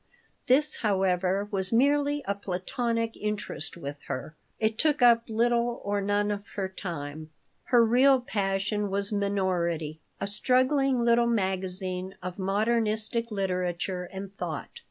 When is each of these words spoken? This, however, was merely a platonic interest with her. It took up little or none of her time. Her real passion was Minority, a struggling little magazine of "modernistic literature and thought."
This, 0.47 0.77
however, 0.77 1.47
was 1.51 1.71
merely 1.71 2.23
a 2.27 2.33
platonic 2.33 3.15
interest 3.15 3.77
with 3.77 4.01
her. 4.07 4.35
It 4.59 4.79
took 4.79 5.03
up 5.03 5.25
little 5.29 5.79
or 5.83 6.01
none 6.01 6.31
of 6.31 6.43
her 6.55 6.67
time. 6.67 7.29
Her 7.65 7.85
real 7.85 8.19
passion 8.19 8.89
was 8.89 9.11
Minority, 9.11 9.99
a 10.19 10.25
struggling 10.25 11.01
little 11.01 11.27
magazine 11.27 12.15
of 12.23 12.39
"modernistic 12.39 13.29
literature 13.29 14.05
and 14.11 14.33
thought." 14.33 14.79